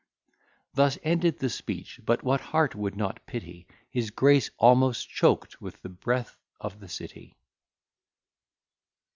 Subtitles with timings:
[0.73, 5.79] Thus ended the speech, but what heart would not pity His Grace, almost choked with
[5.83, 7.35] the breath of the City!